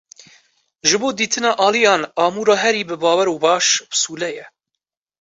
[0.89, 4.45] Ji bo dîtina aliyan, amûra herî bibawer û baş, pisûle ye.